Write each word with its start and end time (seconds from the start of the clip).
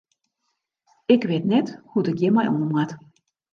Ik 1.15 1.23
wit 1.31 1.45
net 1.51 1.67
hoe't 1.91 2.11
ik 2.11 2.19
hjir 2.19 2.33
mei 2.35 2.47
oan 2.51 2.67
moat. 2.71 2.91